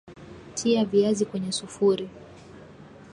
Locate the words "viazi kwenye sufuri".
0.85-2.09